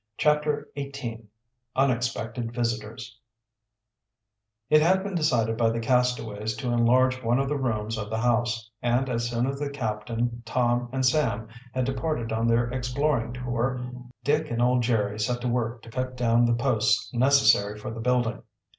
CHAPTER 0.17 0.67
XVIII 0.75 1.27
UNEXPECTED 1.75 2.51
VISITORS 2.55 3.19
It 4.67 4.81
had 4.81 5.03
been 5.03 5.13
decided 5.13 5.57
by 5.57 5.69
the 5.69 5.79
castaways 5.79 6.55
to 6.55 6.71
enlarge 6.71 7.21
one 7.21 7.37
of 7.37 7.47
the 7.47 7.55
rooms 7.55 7.99
of 7.99 8.09
the 8.09 8.17
house, 8.17 8.71
and 8.81 9.07
as 9.09 9.29
soon 9.29 9.45
as 9.45 9.59
the 9.59 9.69
captain, 9.69 10.41
Tom, 10.43 10.89
and 10.91 11.05
Sam 11.05 11.49
had 11.75 11.85
departed 11.85 12.31
on 12.33 12.47
their 12.47 12.67
exploring 12.71 13.33
tour, 13.33 13.79
Dick 14.23 14.49
and 14.49 14.59
old 14.59 14.81
Jerry 14.81 15.19
set 15.19 15.39
to 15.41 15.47
work 15.47 15.83
to 15.83 15.91
cut 15.91 16.17
down 16.17 16.45
the 16.45 16.55
posts 16.55 17.13
necessary 17.13 17.77
for 17.77 17.91
the 17.91 17.99
building. 18.01 18.41